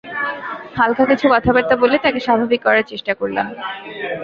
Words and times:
হালকা 0.77 1.03
কিছু 1.05 1.25
কথাবার্তা 1.33 1.75
বলে 1.75 1.95
তাকে 1.97 2.19
স্বাভাবিক 2.19 2.59
করার 2.63 2.85
চেষ্টা 2.87 3.13
করলাম। 3.13 3.47